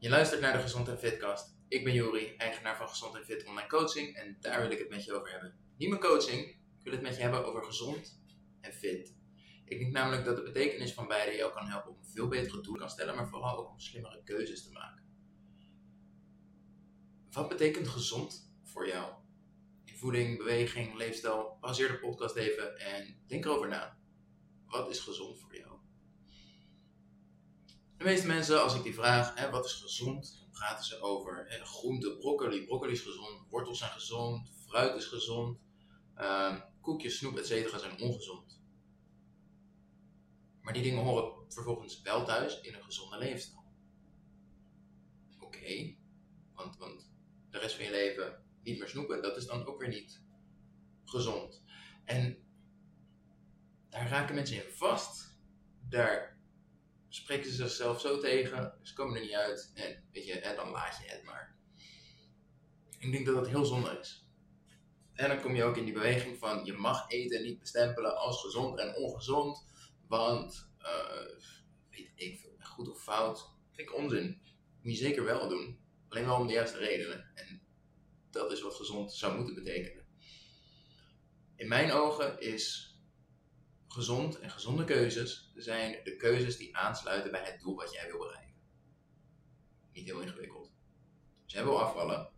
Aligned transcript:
Je 0.00 0.08
luistert 0.08 0.40
naar 0.40 0.52
de 0.52 0.58
Gezond 0.58 0.88
en 0.88 0.98
Fitcast. 0.98 1.56
Ik 1.68 1.84
ben 1.84 1.92
Jori, 1.92 2.34
eigenaar 2.36 2.76
van 2.76 2.88
Gezond 2.88 3.16
en 3.16 3.24
Fit 3.24 3.46
Online 3.46 3.68
Coaching 3.68 4.16
en 4.16 4.36
daar 4.40 4.60
wil 4.60 4.70
ik 4.70 4.78
het 4.78 4.88
met 4.88 5.04
je 5.04 5.12
over 5.12 5.30
hebben. 5.30 5.54
Niet 5.76 5.88
mijn 5.88 6.00
coaching, 6.00 6.40
ik 6.48 6.84
wil 6.84 6.92
het 6.92 7.02
met 7.02 7.16
je 7.16 7.22
hebben 7.22 7.44
over 7.44 7.64
gezond 7.64 8.22
en 8.60 8.72
fit. 8.72 9.14
Ik 9.64 9.78
denk 9.78 9.92
namelijk 9.92 10.24
dat 10.24 10.36
de 10.36 10.42
betekenis 10.42 10.92
van 10.92 11.08
beide 11.08 11.36
jou 11.36 11.52
kan 11.52 11.66
helpen 11.66 11.90
om 11.90 12.04
veel 12.04 12.28
betere 12.28 12.60
doelen 12.60 12.80
kan 12.80 12.90
stellen, 12.90 13.14
maar 13.14 13.28
vooral 13.28 13.58
ook 13.58 13.70
om 13.70 13.80
slimmere 13.80 14.22
keuzes 14.24 14.62
te 14.62 14.72
maken. 14.72 15.02
Wat 17.30 17.48
betekent 17.48 17.88
gezond 17.88 18.52
voor 18.62 18.86
jou? 18.86 19.12
In 19.84 19.96
voeding, 19.96 20.38
beweging, 20.38 20.96
leefstijl, 20.96 21.56
pauzeer 21.60 21.88
de 21.88 21.98
podcast 21.98 22.36
even 22.36 22.78
en 22.78 23.22
denk 23.26 23.44
erover 23.44 23.68
na. 23.68 23.98
Wat 24.66 24.90
is 24.90 25.00
gezond 25.00 25.40
voor 25.40 25.56
jou? 25.56 25.69
De 28.00 28.06
meeste 28.06 28.26
mensen, 28.26 28.62
als 28.62 28.74
ik 28.74 28.82
die 28.82 28.94
vraag, 28.94 29.34
hè, 29.34 29.50
wat 29.50 29.64
is 29.64 29.72
gezond, 29.72 30.38
dan 30.40 30.50
praten 30.50 30.84
ze 30.84 31.00
over 31.00 31.44
hè, 31.48 31.64
groente, 31.64 32.16
broccoli. 32.16 32.64
Broccoli 32.64 32.92
is 32.92 33.00
gezond, 33.00 33.48
wortels 33.48 33.78
zijn 33.78 33.90
gezond, 33.90 34.50
fruit 34.66 34.94
is 34.94 35.04
gezond, 35.04 35.58
uh, 36.16 36.60
koekjes, 36.80 37.18
snoep, 37.18 37.36
etc. 37.36 37.78
zijn 37.78 38.00
ongezond. 38.00 38.60
Maar 40.60 40.72
die 40.72 40.82
dingen 40.82 41.02
horen 41.02 41.52
vervolgens 41.52 42.02
wel 42.02 42.24
thuis 42.24 42.60
in 42.60 42.74
een 42.74 42.82
gezonde 42.82 43.18
leefstijl. 43.18 43.64
Oké, 45.38 45.96
want, 46.54 46.76
want 46.76 47.10
de 47.50 47.58
rest 47.58 47.74
van 47.74 47.84
je 47.84 47.90
leven 47.90 48.44
niet 48.62 48.78
meer 48.78 48.88
snoepen, 48.88 49.22
dat 49.22 49.36
is 49.36 49.46
dan 49.46 49.66
ook 49.66 49.78
weer 49.78 49.88
niet 49.88 50.22
gezond. 51.04 51.62
En 52.04 52.38
daar 53.88 54.08
raken 54.08 54.34
mensen 54.34 54.56
in 54.56 54.72
vast. 54.72 55.38
Daar 55.88 56.39
spreken 57.10 57.50
ze 57.50 57.56
zichzelf 57.56 58.00
zo 58.00 58.18
tegen, 58.18 58.78
ze 58.82 58.94
komen 58.94 59.14
er 59.16 59.22
niet 59.22 59.34
uit 59.34 59.70
en, 59.74 60.08
weet 60.12 60.26
je, 60.26 60.40
en 60.40 60.56
dan 60.56 60.70
laat 60.70 60.96
je 60.96 61.10
het 61.10 61.24
maar. 61.24 61.56
Ik 62.98 63.12
denk 63.12 63.26
dat 63.26 63.34
dat 63.34 63.48
heel 63.48 63.64
zonde 63.64 63.98
is. 64.00 64.28
En 65.12 65.28
dan 65.28 65.40
kom 65.40 65.54
je 65.54 65.64
ook 65.64 65.76
in 65.76 65.84
die 65.84 65.94
beweging 65.94 66.38
van 66.38 66.64
je 66.64 66.72
mag 66.72 67.10
eten 67.10 67.42
niet 67.42 67.58
bestempelen 67.58 68.16
als 68.16 68.40
gezond 68.40 68.78
en 68.78 68.96
ongezond, 68.96 69.66
want 70.08 70.70
uh, 70.78 71.46
weet 71.90 72.12
ik 72.14 72.48
goed 72.60 72.90
of 72.90 73.02
fout, 73.02 73.50
ik 73.74 73.94
onzin. 73.94 74.40
Moet 74.82 74.92
je 74.92 74.98
zeker 74.98 75.24
wel 75.24 75.48
doen, 75.48 75.78
alleen 76.08 76.26
wel 76.26 76.36
om 76.36 76.46
de 76.46 76.52
juiste 76.52 76.78
redenen. 76.78 77.30
En 77.34 77.62
dat 78.30 78.52
is 78.52 78.62
wat 78.62 78.74
gezond 78.74 79.12
zou 79.12 79.36
moeten 79.36 79.54
betekenen. 79.54 80.06
In 81.56 81.68
mijn 81.68 81.92
ogen 81.92 82.40
is 82.40 82.89
gezond 83.92 84.38
en 84.38 84.50
gezonde 84.50 84.84
keuzes 84.84 85.52
zijn 85.54 86.00
de 86.04 86.16
keuzes 86.16 86.56
die 86.56 86.76
aansluiten 86.76 87.30
bij 87.30 87.44
het 87.44 87.60
doel 87.60 87.76
wat 87.76 87.92
jij 87.92 88.06
wil 88.06 88.18
bereiken. 88.18 88.54
Niet 89.92 90.04
heel 90.04 90.20
ingewikkeld. 90.20 90.72
Dus 91.44 91.52
jij 91.52 91.64
wil 91.64 91.82
afvallen. 91.82 92.32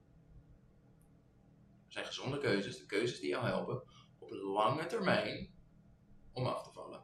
zijn 1.89 2.05
gezonde 2.05 2.39
keuzes, 2.39 2.78
de 2.78 2.86
keuzes 2.86 3.20
die 3.20 3.28
jou 3.28 3.45
helpen 3.45 3.83
op 4.19 4.30
lange 4.30 4.86
termijn 4.86 5.55
om 6.33 6.47
af 6.47 6.62
te 6.62 6.73
vallen. 6.73 7.03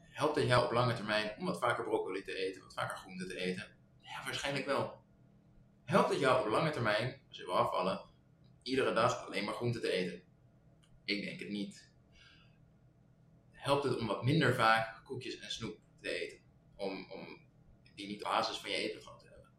Helpt 0.00 0.36
het 0.36 0.46
jou 0.46 0.64
op 0.64 0.72
lange 0.72 0.94
termijn 0.94 1.38
om 1.38 1.44
wat 1.44 1.58
vaker 1.58 1.84
broccoli 1.84 2.22
te 2.22 2.34
eten, 2.34 2.62
wat 2.62 2.74
vaker 2.74 2.96
groente 2.96 3.26
te 3.26 3.36
eten? 3.36 3.76
Ja, 4.00 4.24
waarschijnlijk 4.24 4.66
wel. 4.66 5.04
Helpt 5.84 6.10
het 6.10 6.18
jou 6.18 6.40
op 6.40 6.52
lange 6.52 6.70
termijn, 6.70 7.20
als 7.28 7.36
je 7.36 7.44
wil 7.44 7.56
afvallen, 7.56 8.10
iedere 8.62 8.92
dag 8.92 9.26
alleen 9.26 9.44
maar 9.44 9.54
groente 9.54 9.80
te 9.80 9.90
eten? 9.90 10.22
Ik 11.04 11.22
denk 11.22 11.40
het 11.40 11.48
niet. 11.48 11.85
Helpt 13.66 13.84
het 13.84 13.98
om 13.98 14.06
wat 14.06 14.24
minder 14.24 14.54
vaak 14.54 15.04
koekjes 15.04 15.38
en 15.38 15.50
snoep 15.50 15.78
te 16.00 16.08
eten? 16.08 16.38
Om, 16.76 17.10
om 17.10 17.40
die 17.94 18.06
niet 18.06 18.18
de 18.18 18.24
basis 18.24 18.56
van 18.56 18.70
je 18.70 18.76
eten 18.76 19.00
te 19.00 19.28
hebben. 19.28 19.50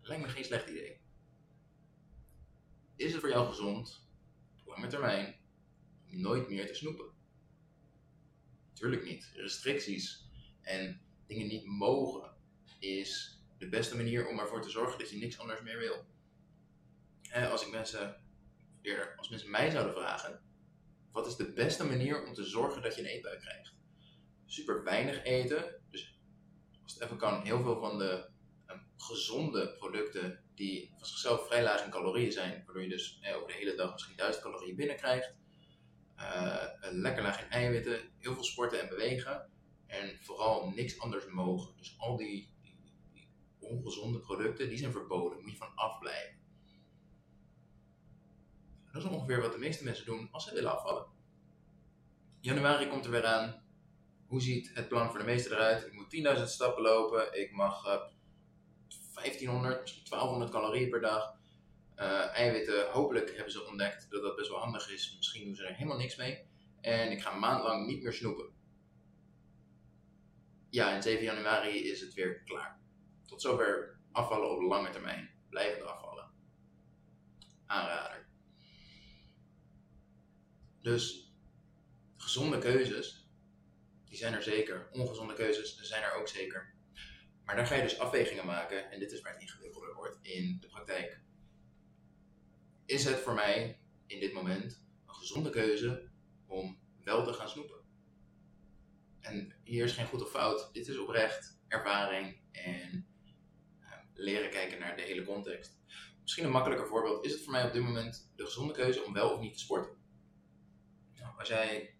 Lijkt 0.00 0.22
me 0.22 0.28
geen 0.28 0.44
slecht 0.44 0.68
idee. 0.68 1.00
Is 2.96 3.12
het 3.12 3.20
voor 3.20 3.30
jou 3.30 3.48
gezond, 3.48 4.08
op 4.60 4.66
lange 4.66 4.86
termijn, 4.86 5.36
om 6.10 6.20
nooit 6.20 6.48
meer 6.48 6.66
te 6.66 6.74
snoepen? 6.74 7.12
Tuurlijk 8.72 9.04
niet. 9.04 9.30
Restricties 9.34 10.28
en 10.60 11.00
dingen 11.26 11.46
niet 11.46 11.66
mogen 11.66 12.36
is 12.78 13.40
de 13.58 13.68
beste 13.68 13.96
manier 13.96 14.28
om 14.28 14.38
ervoor 14.38 14.62
te 14.62 14.70
zorgen 14.70 14.98
dat 14.98 15.10
je 15.10 15.16
niks 15.16 15.38
anders 15.38 15.60
meer 15.62 15.78
wil. 15.78 16.06
als 17.50 17.66
ik 17.66 17.72
mensen, 17.72 18.24
eerder, 18.82 19.16
als 19.16 19.28
mensen 19.28 19.50
mij 19.50 19.70
zouden 19.70 19.94
vragen, 19.94 20.42
wat 21.14 21.26
is 21.26 21.36
de 21.36 21.52
beste 21.52 21.84
manier 21.84 22.26
om 22.26 22.34
te 22.34 22.44
zorgen 22.44 22.82
dat 22.82 22.94
je 22.94 23.00
een 23.00 23.06
eetbuik 23.06 23.40
krijgt? 23.40 23.74
Super 24.46 24.84
weinig 24.84 25.24
eten. 25.24 25.80
Dus 25.90 26.18
als 26.82 26.94
het 26.94 27.02
even 27.02 27.16
kan, 27.16 27.42
heel 27.42 27.62
veel 27.62 27.80
van 27.80 27.98
de 27.98 28.28
um, 28.66 28.86
gezonde 28.96 29.76
producten 29.78 30.44
die 30.54 30.92
van 30.96 31.06
zichzelf 31.06 31.46
vrij 31.46 31.62
laag 31.62 31.84
in 31.84 31.90
calorieën 31.90 32.32
zijn, 32.32 32.62
waardoor 32.64 32.82
je 32.82 32.88
dus 32.88 33.18
eh, 33.20 33.36
over 33.36 33.48
de 33.48 33.54
hele 33.54 33.74
dag 33.74 33.92
misschien 33.92 34.16
1000 34.16 34.42
calorieën 34.42 34.76
binnenkrijgt. 34.76 35.34
Uh, 36.18 36.64
lekker 36.80 37.22
laag 37.22 37.42
in 37.42 37.50
eiwitten, 37.50 38.00
heel 38.18 38.34
veel 38.34 38.44
sporten 38.44 38.80
en 38.80 38.88
bewegen. 38.88 39.50
En 39.86 40.18
vooral 40.22 40.70
niks 40.70 40.98
anders 40.98 41.26
mogen. 41.26 41.76
Dus 41.76 41.94
al 41.98 42.16
die, 42.16 42.52
ongezonde 43.58 44.18
producten, 44.18 44.68
die 44.68 44.78
zijn 44.78 44.92
verboden. 44.92 45.42
Moet 45.42 45.50
je 45.50 45.56
van 45.56 45.74
afblijven. 45.74 46.33
Ongeveer 49.04 49.40
wat 49.40 49.52
de 49.52 49.58
meeste 49.58 49.84
mensen 49.84 50.04
doen 50.04 50.28
als 50.30 50.44
ze 50.44 50.54
willen 50.54 50.72
afvallen. 50.72 51.06
Januari 52.40 52.88
komt 52.88 53.04
er 53.04 53.10
weer 53.10 53.26
aan. 53.26 53.62
Hoe 54.26 54.40
ziet 54.40 54.70
het 54.74 54.88
plan 54.88 55.10
voor 55.10 55.18
de 55.18 55.24
meesten 55.24 55.52
eruit? 55.52 55.86
Ik 55.86 55.92
moet 55.92 56.36
10.000 56.38 56.42
stappen 56.44 56.82
lopen. 56.82 57.40
Ik 57.40 57.52
mag 57.52 57.86
uh, 57.86 58.00
1500, 59.14 59.80
misschien 59.80 60.04
1200 60.08 60.50
calorieën 60.50 60.90
per 60.90 61.00
dag. 61.00 61.36
Uh, 61.96 62.36
eiwitten, 62.36 62.90
hopelijk 62.90 63.34
hebben 63.34 63.52
ze 63.52 63.66
ontdekt 63.66 64.10
dat 64.10 64.22
dat 64.22 64.36
best 64.36 64.48
wel 64.48 64.58
handig 64.58 64.90
is. 64.90 65.14
Misschien 65.16 65.44
doen 65.44 65.54
ze 65.54 65.64
er 65.64 65.74
helemaal 65.74 65.98
niks 65.98 66.16
mee. 66.16 66.46
En 66.80 67.10
ik 67.10 67.22
ga 67.22 67.32
een 67.32 67.38
maand 67.38 67.62
lang 67.62 67.86
niet 67.86 68.02
meer 68.02 68.12
snoepen. 68.12 68.52
Ja, 70.70 70.94
en 70.94 71.02
7 71.02 71.24
januari 71.24 71.90
is 71.90 72.00
het 72.00 72.14
weer 72.14 72.42
klaar. 72.42 72.80
Tot 73.26 73.42
zover 73.42 73.98
afvallen 74.12 74.50
op 74.50 74.60
lange 74.60 74.90
termijn. 74.90 75.30
Blijvend 75.48 75.86
afvallen. 75.86 76.30
Aanrader. 77.66 78.28
Dus 80.84 81.32
gezonde 82.16 82.58
keuzes, 82.58 83.28
die 84.04 84.18
zijn 84.18 84.34
er 84.34 84.42
zeker. 84.42 84.88
Ongezonde 84.92 85.34
keuzes 85.34 85.80
zijn 85.80 86.02
er 86.02 86.14
ook 86.14 86.28
zeker. 86.28 86.74
Maar 87.44 87.56
daar 87.56 87.66
ga 87.66 87.74
je 87.74 87.82
dus 87.82 87.98
afwegingen 87.98 88.46
maken, 88.46 88.90
en 88.90 88.98
dit 88.98 89.12
is 89.12 89.20
waar 89.20 89.32
het 89.32 89.40
ingewikkelder 89.40 89.94
wordt 89.94 90.18
in 90.22 90.58
de 90.60 90.66
praktijk. 90.66 91.20
Is 92.86 93.04
het 93.04 93.18
voor 93.18 93.34
mij 93.34 93.80
in 94.06 94.20
dit 94.20 94.32
moment 94.32 94.84
een 95.06 95.14
gezonde 95.14 95.50
keuze 95.50 96.10
om 96.46 96.78
wel 97.04 97.24
te 97.24 97.32
gaan 97.32 97.48
snoepen? 97.48 97.80
En 99.20 99.54
hier 99.62 99.84
is 99.84 99.92
geen 99.92 100.06
goed 100.06 100.22
of 100.22 100.30
fout, 100.30 100.68
dit 100.72 100.88
is 100.88 100.98
oprecht 100.98 101.58
ervaring 101.68 102.40
en 102.52 103.06
uh, 103.80 103.88
leren 104.14 104.50
kijken 104.50 104.78
naar 104.78 104.96
de 104.96 105.02
hele 105.02 105.24
context. 105.24 105.78
Misschien 106.22 106.44
een 106.44 106.50
makkelijker 106.50 106.86
voorbeeld 106.86 107.24
is 107.24 107.32
het 107.32 107.42
voor 107.42 107.52
mij 107.52 107.66
op 107.66 107.72
dit 107.72 107.82
moment 107.82 108.32
de 108.36 108.44
gezonde 108.44 108.72
keuze 108.72 109.04
om 109.04 109.12
wel 109.12 109.30
of 109.30 109.40
niet 109.40 109.52
te 109.52 109.58
sporten. 109.58 110.03
Nou, 111.34 111.46
als 111.46 111.48
jij 111.48 111.94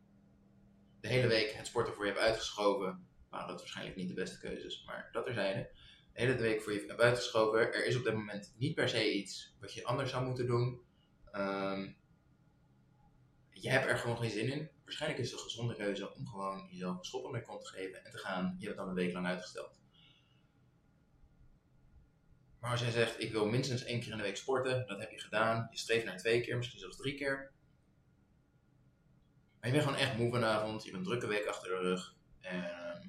de 1.01 1.09
hele 1.09 1.27
week 1.27 1.53
het 1.53 1.67
sporten 1.67 1.95
voor 1.95 2.07
je 2.07 2.13
hebt 2.13 2.25
uitgeschoven, 2.25 3.07
waren 3.29 3.49
dat 3.49 3.59
waarschijnlijk 3.59 3.97
niet 3.97 4.09
de 4.09 4.15
beste 4.15 4.39
keuzes, 4.39 4.85
maar 4.87 5.09
dat 5.13 5.27
er 5.27 5.35
zijn. 5.35 5.69
De 6.13 6.21
hele 6.21 6.35
week 6.35 6.63
voor 6.63 6.73
je 6.73 6.85
hebt 6.87 7.01
uitgeschoven. 7.01 7.59
Er 7.61 7.87
is 7.87 7.97
op 7.97 8.05
dit 8.05 8.15
moment 8.15 8.55
niet 8.57 8.75
per 8.75 8.89
se 8.89 9.15
iets 9.15 9.55
wat 9.61 9.73
je 9.73 9.85
anders 9.85 10.11
zou 10.11 10.25
moeten 10.25 10.47
doen. 10.47 10.83
Um, 11.33 11.97
je 13.51 13.71
hebt 13.71 13.87
er 13.87 13.99
gewoon 13.99 14.19
geen 14.19 14.31
zin 14.31 14.53
in. 14.53 14.71
Waarschijnlijk 14.85 15.21
is 15.21 15.31
het 15.31 15.41
een 15.41 15.45
gezonde 15.45 15.75
keuze 15.75 16.15
om 16.15 16.27
gewoon 16.27 16.69
jezelf 16.71 16.99
een 16.99 17.05
schop 17.05 17.33
de 17.33 17.43
kont 17.43 17.65
te 17.65 17.71
geven 17.71 18.05
en 18.05 18.11
te 18.11 18.19
gaan. 18.19 18.57
Je 18.59 18.67
hebt 18.67 18.67
het 18.67 18.77
dan 18.77 18.89
een 18.89 19.05
week 19.05 19.13
lang 19.13 19.27
uitgesteld. 19.27 19.81
Maar 22.61 22.71
als 22.71 22.81
jij 22.81 22.91
zegt, 22.91 23.21
ik 23.21 23.33
wil 23.33 23.47
minstens 23.47 23.85
één 23.85 24.01
keer 24.01 24.11
in 24.11 24.17
de 24.17 24.23
week 24.23 24.37
sporten, 24.37 24.87
dat 24.87 24.99
heb 24.99 25.11
je 25.11 25.21
gedaan. 25.21 25.69
Je 25.71 25.79
streeft 25.79 26.05
naar 26.05 26.17
twee 26.17 26.41
keer, 26.41 26.57
misschien 26.57 26.81
zelfs 26.81 26.97
drie 26.97 27.15
keer. 27.15 27.53
Maar 29.65 29.73
je 29.73 29.79
bent 29.79 29.91
gewoon 29.91 30.09
echt 30.09 30.19
moe 30.19 30.31
vanavond, 30.31 30.83
je 30.83 30.91
hebt 30.91 31.01
een 31.01 31.09
drukke 31.09 31.27
week 31.27 31.47
achter 31.47 31.69
de 31.69 31.77
rug. 31.77 32.15
En 32.41 32.65
ehm, 32.65 33.09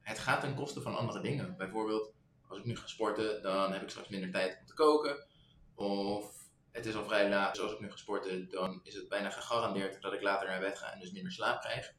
het 0.00 0.18
gaat 0.18 0.40
ten 0.40 0.54
koste 0.54 0.80
van 0.80 0.96
andere 0.96 1.20
dingen. 1.20 1.56
Bijvoorbeeld, 1.56 2.12
als 2.48 2.58
ik 2.58 2.64
nu 2.64 2.76
ga 2.76 2.86
sporten, 2.86 3.42
dan 3.42 3.72
heb 3.72 3.82
ik 3.82 3.88
straks 3.88 4.08
minder 4.08 4.30
tijd 4.30 4.58
om 4.60 4.66
te 4.66 4.74
koken. 4.74 5.26
Of 5.74 6.50
het 6.70 6.86
is 6.86 6.94
al 6.94 7.04
vrij 7.04 7.28
laat, 7.28 7.54
dus 7.54 7.62
als 7.62 7.72
ik 7.72 7.80
nu 7.80 7.90
ga 7.90 7.96
sporten, 7.96 8.50
dan 8.50 8.80
is 8.82 8.94
het 8.94 9.08
bijna 9.08 9.30
gegarandeerd 9.30 10.02
dat 10.02 10.12
ik 10.12 10.22
later 10.22 10.48
naar 10.48 10.60
bed 10.60 10.78
ga 10.78 10.92
en 10.92 11.00
dus 11.00 11.12
minder 11.12 11.32
slaap 11.32 11.60
krijg. 11.60 11.94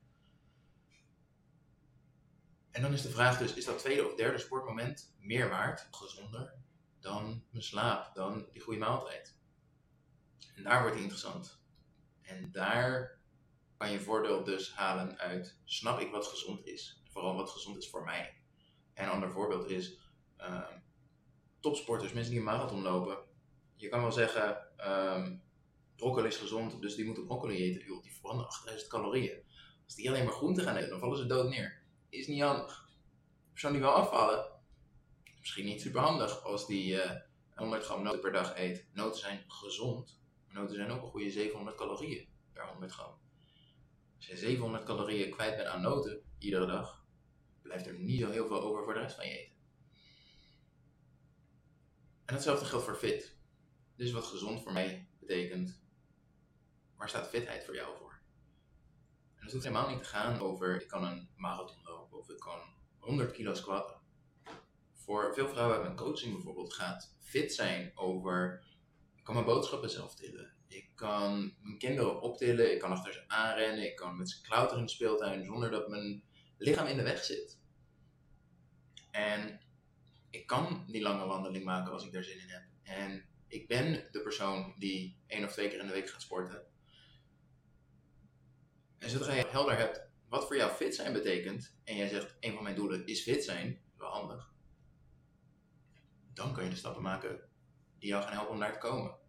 En 2.72 2.82
dan 2.82 2.94
is 2.94 3.02
de 3.02 3.10
vraag 3.10 3.38
dus, 3.38 3.54
is 3.54 3.66
dat 3.66 3.80
tweede 3.80 4.08
of 4.08 4.16
derde 4.16 4.38
sportmoment 4.38 5.16
meer 5.20 5.50
waard, 5.50 5.88
gezonder, 5.92 6.54
dan 7.00 7.44
mijn 7.52 7.64
slaap, 7.64 8.16
dan 8.16 8.48
die 8.52 8.62
goede 8.62 8.80
maaltijd? 8.80 9.38
En 10.56 10.64
daar 10.64 10.80
wordt 10.80 10.94
het 10.94 11.04
interessant. 11.04 11.62
En 12.22 12.52
daar 12.52 13.20
kan 13.82 13.92
je 13.92 14.00
voordeel 14.00 14.44
dus 14.44 14.74
halen 14.74 15.18
uit, 15.18 15.58
snap 15.64 16.00
ik 16.00 16.12
wat 16.12 16.28
gezond 16.28 16.66
is? 16.66 17.02
Vooral 17.12 17.36
wat 17.36 17.50
gezond 17.50 17.78
is 17.78 17.90
voor 17.90 18.04
mij. 18.04 18.34
En 18.94 19.10
ander 19.10 19.32
voorbeeld 19.32 19.70
is 19.70 20.00
ehm, 20.38 20.78
topsporters, 21.60 22.14
mensen 22.14 22.32
die 22.32 22.40
een 22.40 22.46
marathon 22.46 22.82
lopen. 22.82 23.18
Je 23.76 23.90
kan 23.90 24.02
wel 24.02 24.12
zeggen, 24.12 24.78
ehm, 24.78 25.38
broccoli 25.96 26.28
is 26.28 26.38
gezond, 26.38 26.82
dus 26.82 26.96
die 26.96 27.06
moeten 27.06 27.26
broccoli 27.26 27.58
eten. 27.58 27.86
Joh, 27.86 28.02
die 28.02 28.12
verbranden 28.12 28.46
8000 28.46 28.90
calorieën. 28.90 29.44
Als 29.86 29.96
die 29.96 30.10
alleen 30.10 30.24
maar 30.24 30.34
groente 30.34 30.62
gaan 30.62 30.76
eten, 30.76 30.90
dan 30.90 31.00
vallen 31.00 31.18
ze 31.18 31.26
dood 31.26 31.50
neer. 31.50 31.82
Is 32.10 32.28
niet 32.28 32.42
handig. 32.42 32.90
Persoon 33.52 33.72
die 33.72 33.82
wel 33.82 33.94
afvallen, 33.94 34.46
misschien 35.40 35.66
niet 35.66 35.82
super 35.82 36.02
handig 36.02 36.44
als 36.44 36.68
die 36.68 36.94
uh, 36.94 37.12
100 37.56 37.84
gram 37.84 38.04
noten 38.04 38.20
per 38.20 38.32
dag 38.32 38.58
eet. 38.58 38.88
Noten 38.94 39.20
zijn 39.20 39.44
gezond, 39.48 40.20
maar 40.46 40.56
noten 40.56 40.76
zijn 40.76 40.92
ook 40.92 41.02
een 41.02 41.10
goede 41.10 41.32
700 41.32 41.78
calorieën 41.78 42.28
per 42.54 42.68
100 42.68 42.92
gram. 42.92 43.20
Als 44.22 44.30
je 44.30 44.38
700 44.38 44.84
calorieën 44.84 45.32
kwijt 45.32 45.56
bent 45.56 45.68
aan 45.68 45.82
noten 45.82 46.24
iedere 46.38 46.66
dag, 46.66 47.06
blijft 47.62 47.88
er 47.88 48.00
niet 48.00 48.20
zo 48.20 48.30
heel 48.30 48.48
veel 48.48 48.62
over 48.62 48.84
voor 48.84 48.94
de 48.94 49.00
rest 49.00 49.16
van 49.16 49.28
je 49.28 49.40
eten. 49.40 49.56
En 52.26 52.34
hetzelfde 52.34 52.66
geldt 52.66 52.86
voor 52.86 52.96
fit. 52.96 53.38
Dus 53.96 54.12
wat 54.12 54.26
gezond 54.26 54.64
voor 54.64 54.74
mij 54.74 55.10
betekent, 55.20 55.82
waar 56.96 57.10
staat 57.10 57.28
fitheid 57.28 57.66
voor 57.66 57.76
jou 57.76 57.98
voor? 57.98 58.22
En 59.36 59.44
het 59.44 59.52
hoeft 59.52 59.64
helemaal 59.64 59.90
niet 59.90 60.04
te 60.04 60.10
gaan 60.10 60.40
over 60.40 60.82
ik 60.82 60.88
kan 60.88 61.04
een 61.04 61.30
marathon 61.36 61.84
lopen 61.84 62.18
of 62.18 62.30
ik 62.30 62.40
kan 62.40 62.60
100 63.00 63.32
kilo 63.32 63.54
squatten. 63.54 64.00
Voor 64.94 65.34
veel 65.34 65.50
vrouwen 65.50 65.76
uit 65.76 65.86
mijn 65.86 65.98
coaching 65.98 66.34
bijvoorbeeld 66.34 66.74
gaat 66.74 67.16
fit 67.20 67.54
zijn 67.54 67.92
over 67.96 68.64
ik 69.16 69.24
kan 69.24 69.34
mijn 69.34 69.46
boodschappen 69.46 69.90
zelf 69.90 70.16
tillen. 70.16 70.61
Ik 70.72 70.92
kan 70.96 71.54
mijn 71.62 71.78
kinderen 71.78 72.22
optillen, 72.22 72.72
ik 72.72 72.80
kan 72.80 72.92
achter 72.92 73.14
ze 73.14 73.28
aanrennen, 73.28 73.86
ik 73.86 73.96
kan 73.96 74.18
met 74.18 74.30
ze 74.30 74.42
klauteren 74.42 74.80
in 74.80 74.86
de 74.86 74.92
speeltuin 74.92 75.46
zonder 75.46 75.72
dat 75.72 75.88
mijn 75.88 76.24
lichaam 76.58 76.88
in 76.88 76.98
de 76.98 77.04
weg 77.04 77.24
zit. 77.24 77.60
En 79.12 79.62
ik 80.30 80.48
kan 80.48 80.86
die 80.88 81.02
lange 81.02 81.26
wandeling 81.26 81.66
maken 81.66 81.94
als 81.94 82.06
ik 82.06 82.12
daar 82.12 82.24
zin 82.24 82.40
in 82.40 82.50
heb. 82.50 82.64
En 82.84 83.26
ik 83.48 83.68
ben 83.68 84.08
de 84.12 84.22
persoon 84.22 84.76
die 84.78 85.22
één 85.28 85.46
of 85.46 85.52
twee 85.52 85.70
keer 85.70 85.80
in 85.80 85.88
de 85.88 85.94
week 85.94 86.10
gaat 86.10 86.22
sporten. 86.22 86.66
En 88.98 89.10
zodra 89.10 89.34
je 89.34 89.48
helder 89.48 89.78
hebt 89.78 90.10
wat 90.30 90.48
voor 90.48 90.56
jou 90.56 90.72
fit 90.72 90.96
zijn 90.96 91.14
betekent, 91.14 91.76
en 91.84 91.96
jij 91.96 92.08
zegt 92.08 92.36
een 92.40 92.54
van 92.54 92.64
mijn 92.64 92.76
doelen 92.76 93.06
is 93.06 93.22
fit 93.22 93.44
zijn, 93.44 93.82
wel 93.98 94.10
handig, 94.10 94.54
dan 96.34 96.54
kan 96.54 96.64
je 96.64 96.70
de 96.70 96.76
stappen 96.76 97.02
maken 97.02 97.40
die 98.00 98.10
jou 98.10 98.24
gaan 98.24 98.34
helpen 98.34 98.54
om 98.54 98.60
daar 98.60 98.74
te 98.74 98.80
komen. 98.80 99.21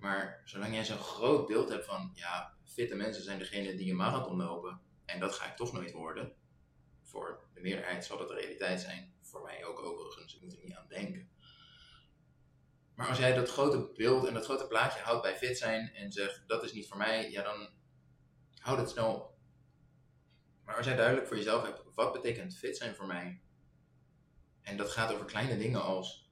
Maar 0.00 0.42
zolang 0.44 0.74
jij 0.74 0.84
zo'n 0.84 0.98
groot 0.98 1.46
beeld 1.46 1.68
hebt 1.68 1.84
van, 1.84 2.10
ja, 2.14 2.54
fitte 2.64 2.94
mensen 2.94 3.22
zijn 3.22 3.38
degene 3.38 3.74
die 3.74 3.90
een 3.90 3.96
marathon 3.96 4.36
lopen, 4.36 4.80
en 5.04 5.20
dat 5.20 5.34
ga 5.34 5.46
ik 5.46 5.56
toch 5.56 5.72
nooit 5.72 5.92
worden, 5.92 6.32
voor 7.02 7.48
de 7.54 7.60
meerderheid 7.60 8.04
zal 8.04 8.18
dat 8.18 8.28
de 8.28 8.34
realiteit 8.34 8.80
zijn, 8.80 9.14
voor 9.20 9.42
mij 9.42 9.64
ook 9.64 9.78
overigens, 9.78 10.34
ik 10.34 10.40
moet 10.42 10.52
er 10.52 10.64
niet 10.64 10.74
aan 10.74 10.88
denken. 10.88 11.30
Maar 12.94 13.08
als 13.08 13.18
jij 13.18 13.34
dat 13.34 13.50
grote 13.50 13.92
beeld 13.94 14.26
en 14.26 14.34
dat 14.34 14.44
grote 14.44 14.66
plaatje 14.66 15.00
houdt 15.00 15.22
bij 15.22 15.36
fit 15.36 15.58
zijn 15.58 15.94
en 15.94 16.12
zegt 16.12 16.42
dat 16.46 16.64
is 16.64 16.72
niet 16.72 16.88
voor 16.88 16.96
mij, 16.96 17.30
ja 17.30 17.42
dan 17.42 17.68
houd 18.58 18.78
het 18.78 18.90
snel 18.90 19.14
op. 19.14 19.34
Maar 20.64 20.76
als 20.76 20.86
jij 20.86 20.96
duidelijk 20.96 21.26
voor 21.26 21.36
jezelf 21.36 21.62
hebt, 21.62 21.82
wat 21.94 22.12
betekent 22.12 22.56
fit 22.56 22.76
zijn 22.76 22.94
voor 22.94 23.06
mij? 23.06 23.40
En 24.62 24.76
dat 24.76 24.90
gaat 24.90 25.12
over 25.12 25.24
kleine 25.24 25.56
dingen 25.56 25.82
als, 25.82 26.30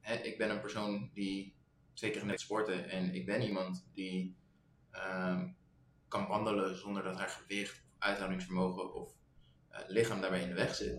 hè, 0.00 0.14
ik 0.14 0.38
ben 0.38 0.50
een 0.50 0.60
persoon 0.60 1.10
die 1.14 1.56
de 1.94 2.26
week 2.26 2.38
sporten 2.38 2.88
en 2.88 3.14
ik 3.14 3.26
ben 3.26 3.42
iemand 3.42 3.86
die 3.94 4.36
uh, 4.92 5.42
kan 6.08 6.26
wandelen 6.26 6.76
zonder 6.76 7.02
dat 7.02 7.18
haar 7.18 7.28
gewicht, 7.28 7.84
uithoudingsvermogen 7.98 8.94
of 8.94 9.12
uh, 9.70 9.78
lichaam 9.86 10.20
daarbij 10.20 10.42
in 10.42 10.48
de 10.48 10.54
weg 10.54 10.74
zit. 10.74 10.98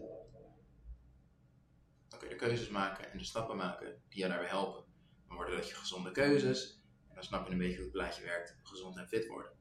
Dan 2.08 2.20
kun 2.20 2.28
je 2.28 2.34
de 2.34 2.40
keuzes 2.40 2.70
maken 2.70 3.12
en 3.12 3.18
de 3.18 3.24
stappen 3.24 3.58
maken 3.58 4.02
die 4.10 4.22
je 4.22 4.28
daarbij 4.28 4.48
helpen. 4.48 4.86
Dan 5.28 5.36
worden 5.36 5.56
dat 5.56 5.70
je 5.70 5.76
gezonde 5.76 6.12
keuzes 6.12 6.82
en 7.08 7.16
dan 7.16 7.24
snap 7.24 7.46
je 7.46 7.52
een 7.52 7.58
beetje 7.58 7.76
hoe 7.76 7.84
het 7.84 7.94
plaatje 7.94 8.24
werkt, 8.24 8.56
gezond 8.64 8.98
en 8.98 9.08
fit 9.08 9.28
worden. 9.28 9.52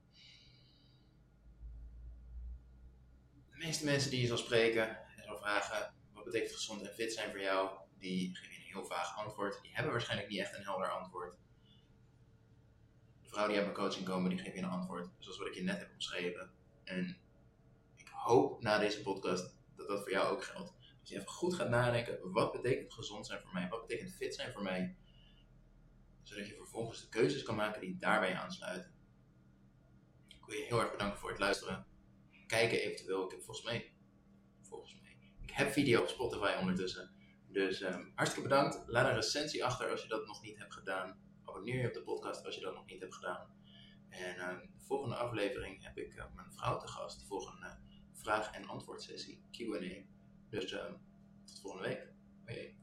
De 3.51 3.59
meeste 3.59 3.85
mensen 3.85 4.11
die 4.11 4.21
je 4.21 4.27
zal 4.27 4.37
spreken 4.37 4.89
en 5.17 5.25
zal 5.25 5.37
vragen 5.37 5.95
wat 6.13 6.25
betekent 6.25 6.53
gezond 6.53 6.83
en 6.83 6.95
fit 6.95 7.13
zijn 7.13 7.31
voor 7.31 7.41
jou, 7.41 7.79
die 7.99 8.39
heel 8.73 8.85
vaag 8.85 9.17
antwoord. 9.17 9.63
Die 9.63 9.75
hebben 9.75 9.93
waarschijnlijk 9.93 10.31
niet 10.31 10.39
echt 10.39 10.57
een 10.57 10.63
helder 10.63 10.91
antwoord. 10.91 11.37
De 13.23 13.29
vrouwen 13.29 13.55
die 13.55 13.63
uit 13.63 13.73
mijn 13.73 13.87
coaching 13.87 14.07
komen, 14.07 14.31
die 14.31 14.39
geven 14.39 14.59
je 14.59 14.65
een 14.65 14.71
antwoord, 14.71 15.09
zoals 15.19 15.39
wat 15.39 15.47
ik 15.47 15.55
je 15.55 15.63
net 15.63 15.79
heb 15.79 15.91
omschreven. 15.93 16.51
En 16.85 17.19
ik 17.97 18.09
hoop 18.09 18.63
na 18.63 18.79
deze 18.79 19.03
podcast 19.03 19.57
dat 19.77 19.89
dat 19.89 20.01
voor 20.01 20.11
jou 20.11 20.33
ook 20.33 20.45
geldt. 20.45 20.73
Dat 20.99 21.09
je 21.09 21.15
even 21.17 21.29
goed 21.29 21.55
gaat 21.55 21.69
nadenken, 21.69 22.33
wat 22.33 22.53
betekent 22.53 22.93
gezond 22.93 23.27
zijn 23.27 23.41
voor 23.41 23.53
mij? 23.53 23.69
Wat 23.69 23.87
betekent 23.87 24.15
fit 24.15 24.35
zijn 24.35 24.53
voor 24.53 24.63
mij? 24.63 24.97
Zodat 26.23 26.47
je 26.47 26.55
vervolgens 26.55 27.01
de 27.01 27.09
keuzes 27.09 27.43
kan 27.43 27.57
maken 27.57 27.81
die 27.81 27.97
daarbij 27.97 28.35
aansluiten. 28.35 28.93
Ik 30.29 30.45
wil 30.47 30.57
je 30.57 30.65
heel 30.65 30.81
erg 30.81 30.91
bedanken 30.91 31.19
voor 31.19 31.31
het 31.31 31.39
luisteren. 31.39 31.87
Kijken 32.47 32.81
eventueel, 32.81 33.25
ik 33.25 33.31
heb 33.31 33.43
volgens 33.43 33.67
mij, 33.67 33.93
volgens 34.61 35.01
mij, 35.01 35.17
ik 35.43 35.51
heb 35.51 35.73
video 35.73 36.01
op 36.01 36.09
Spotify 36.09 36.57
ondertussen. 36.61 37.22
Dus 37.53 37.81
ehm, 37.81 38.05
hartstikke 38.15 38.49
bedankt. 38.49 38.83
Laat 38.87 39.09
een 39.09 39.15
recensie 39.15 39.65
achter 39.65 39.91
als 39.91 40.03
je 40.03 40.09
dat 40.09 40.27
nog 40.27 40.43
niet 40.43 40.59
hebt 40.59 40.75
gedaan. 40.75 41.19
Abonneer 41.45 41.81
je 41.81 41.87
op 41.87 41.95
de 41.95 42.03
podcast 42.03 42.45
als 42.45 42.55
je 42.55 42.61
dat 42.61 42.75
nog 42.75 42.87
niet 42.87 43.01
hebt 43.01 43.15
gedaan. 43.15 43.47
En 44.09 44.37
de 44.77 44.85
volgende 44.85 45.15
aflevering 45.17 45.85
heb 45.85 45.99
ik 45.99 46.15
eh, 46.15 46.25
mijn 46.35 46.53
vrouw 46.53 46.79
te 46.79 46.89
gast 46.89 47.27
voor 47.27 47.49
een 47.57 47.63
eh, 47.63 47.77
vraag- 48.13 48.51
en 48.51 48.67
antwoord 48.67 49.03
sessie 49.03 49.45
QA. 49.51 50.05
Dus 50.51 50.73
ehm, 50.73 50.95
tot 51.45 51.61
volgende 51.61 51.89
week. 51.89 52.13
Bye. 52.45 52.82